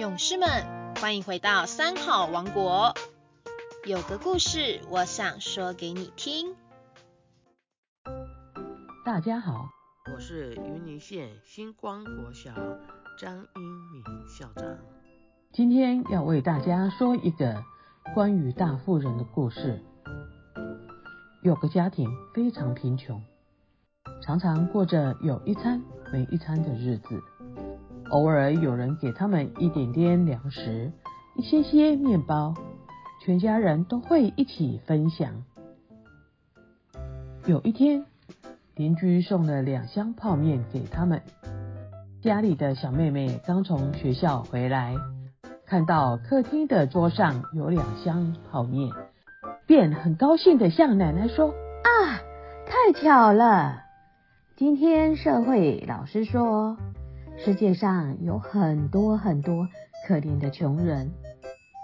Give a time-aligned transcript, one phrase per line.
[0.00, 0.48] 勇士们，
[0.98, 2.94] 欢迎回到三好王国。
[3.86, 6.56] 有个故事，我想说给你听。
[9.04, 9.68] 大家好，
[10.10, 12.50] 我是云林县星光国小
[13.18, 14.78] 张英敏校长。
[15.52, 17.62] 今天要为大家说一个
[18.14, 19.84] 关于大富人的故事。
[21.42, 23.22] 有个家庭非常贫穷，
[24.22, 27.22] 常常过着有一餐没一餐的日子。
[28.10, 30.90] 偶尔有人给他们一点点粮食，
[31.36, 32.54] 一些些面包，
[33.24, 35.44] 全家人都会一起分享。
[37.46, 38.04] 有一天，
[38.74, 41.22] 邻居送了两箱泡面给他们。
[42.20, 44.94] 家里的小妹妹刚从学校回来，
[45.64, 48.92] 看到客厅的桌上有两箱泡面，
[49.66, 52.20] 便很高兴的向奶奶说：“啊，
[52.66, 53.84] 太巧了！
[54.56, 56.76] 今天社会老师说。”
[57.42, 59.66] 世界上有很多很多
[60.06, 61.10] 可怜的穷人，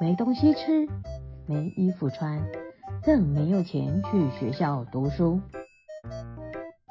[0.00, 0.86] 没东西吃，
[1.44, 2.40] 没衣服穿，
[3.02, 5.40] 更没有钱去学校读书。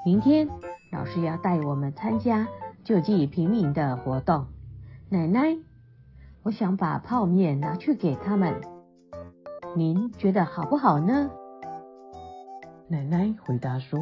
[0.05, 0.49] 明天
[0.91, 2.49] 老师要带我们参加
[2.83, 4.47] 救济平民的活动。
[5.07, 5.57] 奶奶，
[6.44, 8.59] 我想把泡面拿去给他们，
[9.73, 11.31] 您觉得好不好呢？
[12.89, 13.97] 奶奶回答说：“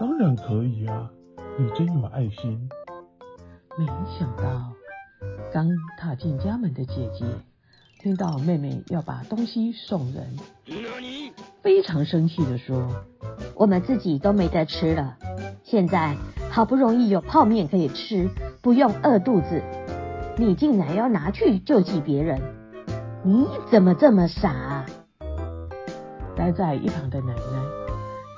[0.00, 1.10] 当然可以啊，
[1.58, 2.66] 你真有爱心。”
[3.76, 3.84] 没
[4.18, 4.72] 想到，
[5.52, 7.24] 刚踏进家门的姐姐
[8.00, 10.38] 听到妹妹要把东西送人，
[11.60, 12.88] 非常生气的说
[13.56, 15.16] ：“我们自己都没得吃了，
[15.64, 16.16] 现在
[16.50, 18.30] 好不容易有泡面可以吃，
[18.62, 19.60] 不用饿肚子，
[20.38, 22.40] 你竟然要拿去救济别人，
[23.24, 24.86] 你怎么这么傻？”
[26.36, 27.42] 待在一旁的奶奶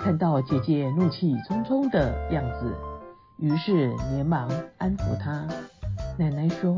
[0.01, 2.73] 看到姐姐怒气冲冲的样子。
[3.39, 4.49] 于是连忙
[4.79, 5.47] 安抚他。
[6.19, 6.75] 奶奶说：“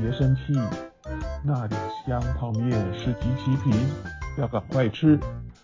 [0.00, 0.52] 别生气，
[1.42, 3.72] 那两箱泡面是集齐品，
[4.38, 5.18] 要赶快吃，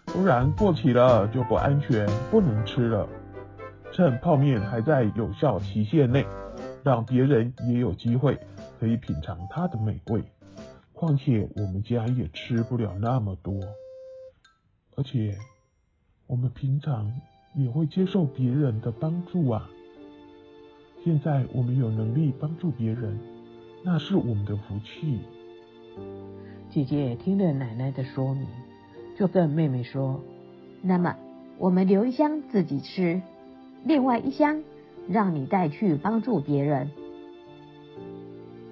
[0.06, 3.08] 不然过期了就不安全，不能吃了。
[3.92, 6.26] 趁泡面还在有效期限内，
[6.82, 8.36] 让别人也有机会
[8.80, 10.24] 可以品尝它的美味。
[10.92, 13.54] 况且我们家也吃不了那么多，
[14.96, 15.38] 而且
[16.26, 17.12] 我们平常
[17.54, 19.70] 也会接受别人的帮助啊。”
[21.04, 23.18] 现在我们有能力帮助别人，
[23.82, 25.20] 那是我们的福气。
[26.70, 28.46] 姐姐听了奶奶的说明，
[29.14, 30.18] 就跟妹妹说
[30.80, 31.14] ：“那么
[31.58, 33.20] 我们留一箱自己吃，
[33.84, 34.64] 另外一箱
[35.06, 36.90] 让你带去帮助别人。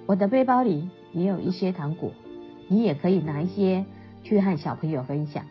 [0.06, 2.12] 我的背包里也有一些糖果，
[2.66, 3.84] 你也可以拿一些
[4.22, 5.44] 去和小朋友分享。”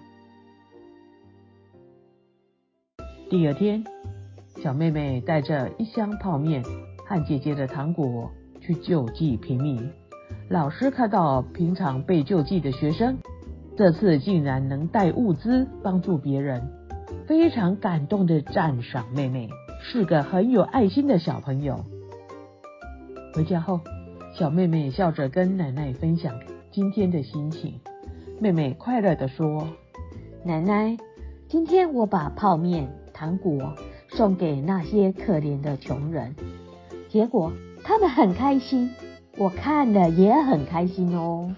[3.29, 3.83] 第二天。
[4.63, 6.63] 小妹妹带着一箱泡面
[7.07, 8.29] 和姐姐的糖果
[8.59, 9.89] 去救济平民。
[10.49, 13.17] 老师看到平常被救济的学生，
[13.75, 16.61] 这次竟然能带物资帮助别人，
[17.25, 19.49] 非常感动的赞赏妹妹
[19.81, 21.83] 是个很有爱心的小朋友。
[23.33, 23.79] 回家后，
[24.35, 26.35] 小妹妹笑着跟奶奶分享
[26.71, 27.79] 今天的心情。
[28.39, 29.67] 妹妹快乐的说
[30.45, 30.95] ：“奶奶，
[31.47, 33.73] 今天我把泡面、糖果。”
[34.21, 36.35] 送给那些可怜的穷人，
[37.09, 37.51] 结果
[37.83, 38.91] 他们很开心，
[39.35, 41.55] 我看了也很开心哦。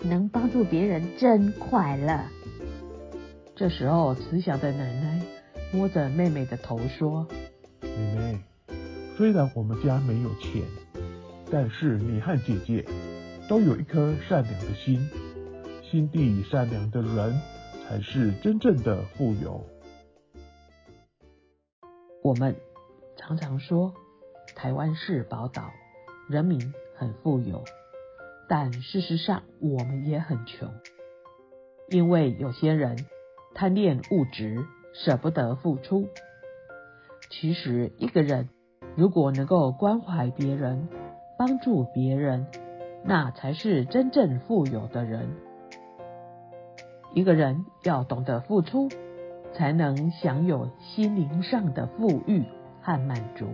[0.00, 2.18] 能帮助别人真快乐。
[3.54, 5.20] 这时候，慈祥的奶奶
[5.70, 7.26] 摸着妹妹的头说
[7.84, 8.38] ：“妹妹，
[9.18, 10.62] 虽然我们家没有钱，
[11.50, 12.86] 但是你和姐姐
[13.50, 15.06] 都有一颗善良的心，
[15.82, 17.38] 心地善良的人
[17.86, 19.62] 才是真正的富有。”
[22.22, 22.56] 我们
[23.16, 23.94] 常常说
[24.56, 25.70] 台湾是宝岛，
[26.28, 27.64] 人民很富有，
[28.48, 30.68] 但事实上我们也很穷，
[31.88, 33.06] 因为有些人
[33.54, 36.08] 贪恋物质，舍不得付出。
[37.30, 38.48] 其实一个人
[38.96, 40.88] 如果能够关怀别人，
[41.38, 42.46] 帮助别人，
[43.04, 45.36] 那才是真正富有的人。
[47.14, 48.88] 一个人要懂得付出。
[49.54, 52.44] 才能享有心灵上的富裕
[52.80, 53.46] 和满足。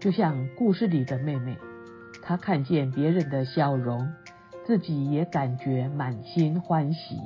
[0.00, 1.56] 就像故事里的妹妹，
[2.22, 4.12] 她看见别人的笑容，
[4.64, 7.18] 自己也感觉满心欢喜。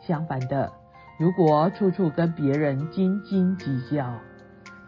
[0.00, 0.72] 相反的，
[1.18, 4.14] 如果处处跟别人斤斤计较，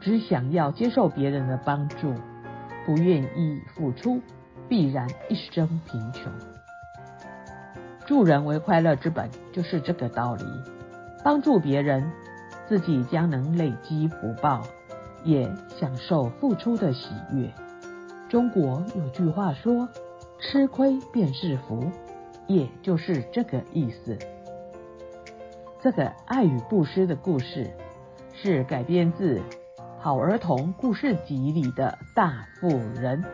[0.00, 2.14] 只想要接受别人的帮助，
[2.86, 4.20] 不愿意付出，
[4.68, 6.32] 必然一生贫穷。
[8.06, 10.44] 助人为快乐之本，就是这个道理。
[11.22, 12.10] 帮助别人，
[12.68, 14.62] 自己将能累积福报，
[15.24, 17.52] 也享受付出的喜悦。
[18.28, 19.88] 中国有句话说
[20.38, 21.90] ：“吃亏便是福，
[22.46, 24.16] 也就是这个意思。
[25.82, 27.70] 这个爱与布施的故事
[28.34, 29.38] 是改编自
[29.98, 32.68] 《好儿童故事集》里的大富
[33.00, 33.24] 人，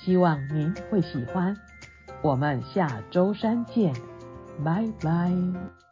[0.00, 1.56] 希望您会喜欢。
[2.22, 3.92] 我们下周三见，
[4.64, 5.83] 拜拜。